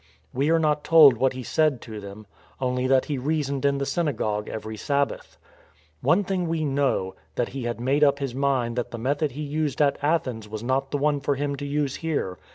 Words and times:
We 0.33 0.49
are 0.49 0.57
not 0.57 0.83
told 0.83 1.17
what 1.17 1.33
he 1.33 1.43
said 1.43 1.79
to 1.83 1.99
them, 1.99 2.25
only 2.59 2.87
that 2.87 3.05
he 3.05 3.19
reasoned 3.19 3.65
in 3.65 3.77
the 3.77 3.85
synagogue 3.85 4.49
every 4.49 4.75
Sabbath. 4.75 5.37
One 6.01 6.23
thing 6.23 6.47
we 6.47 6.65
know, 6.65 7.13
that 7.35 7.49
he 7.49 7.65
had 7.65 7.79
made 7.79 8.03
up 8.03 8.17
his 8.17 8.33
mind 8.33 8.77
that 8.77 8.89
the 8.89 8.97
method 8.97 9.33
he 9.33 9.43
used 9.43 9.79
at 9.79 9.99
Athens 10.01 10.49
was 10.49 10.63
not 10.63 10.89
the 10.89 10.97
one 10.97 11.19
for 11.19 11.35
him 11.35 11.55
to 11.55 11.65
use 11.67 11.97
here. 11.97 12.39